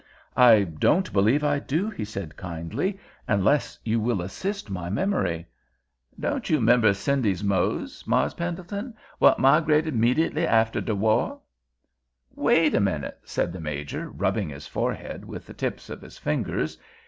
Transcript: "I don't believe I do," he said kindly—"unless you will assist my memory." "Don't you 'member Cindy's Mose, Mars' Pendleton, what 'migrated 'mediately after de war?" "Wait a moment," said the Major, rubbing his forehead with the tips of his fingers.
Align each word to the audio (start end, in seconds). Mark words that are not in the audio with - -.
"I 0.35 0.63
don't 0.63 1.13
believe 1.13 1.43
I 1.43 1.59
do," 1.59 1.87
he 1.91 2.05
said 2.05 2.35
kindly—"unless 2.35 3.77
you 3.85 3.99
will 3.99 4.23
assist 4.23 4.71
my 4.71 4.89
memory." 4.89 5.45
"Don't 6.19 6.49
you 6.49 6.59
'member 6.59 6.95
Cindy's 6.95 7.43
Mose, 7.43 8.07
Mars' 8.07 8.33
Pendleton, 8.33 8.95
what 9.19 9.37
'migrated 9.37 9.93
'mediately 9.95 10.47
after 10.47 10.81
de 10.81 10.95
war?" 10.95 11.39
"Wait 12.33 12.73
a 12.73 12.79
moment," 12.79 13.13
said 13.23 13.53
the 13.53 13.59
Major, 13.61 14.09
rubbing 14.09 14.49
his 14.49 14.65
forehead 14.65 15.23
with 15.23 15.45
the 15.45 15.53
tips 15.53 15.87
of 15.87 16.01
his 16.01 16.17
fingers. 16.17 16.79